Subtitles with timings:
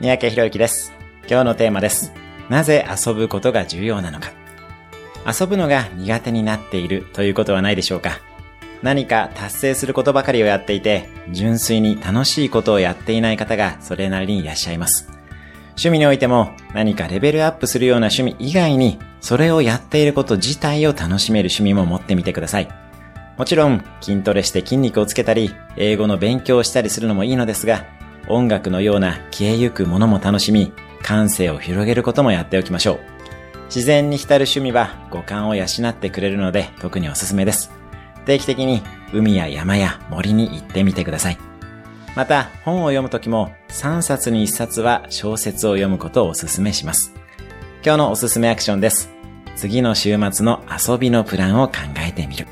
[0.00, 0.94] 三宅博之です。
[1.28, 2.14] 今日のテーマです。
[2.48, 4.30] なぜ遊ぶことが重要なのか。
[5.26, 8.18] 遊ぶのが苦手になっているということはないでしょうか
[8.82, 15.06] 何か達成することばかりをやっていて、純粋に楽しいことをやっていない方がそれなりにいらっしゃいます。
[15.72, 22.68] 趣味においても何かレベルアップするような趣味以外に、それをやっていること自体を楽しめる趣味も持ってみてください。
[23.36, 27.99] もちろん筋トレして筋肉をつけたり、英語の勉強をしたりするのもいいのですが、
[28.30, 33.00] 音楽のような消えゆくものも楽しみ、感性を広げることもやっておきましょう。
[33.66, 37.70] 自然に浸る趣味は五感を養ってくれるので特におすすめです。
[38.26, 38.82] 定期的に
[39.12, 41.38] 海や山や森に行ってみてください。
[42.16, 47.14] また本を読むときも3冊に1冊は小説を読むことをお勧めします。
[47.84, 49.10] 今日のおすすめアクションです。
[49.56, 52.46] 次の週末の遊びのプランを考えてみる。